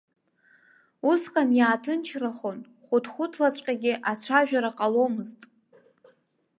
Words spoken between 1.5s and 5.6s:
иааҭынчрахон, хәыҭхәыҭлаҵәҟьагьы ацәажәара ҟаломызт.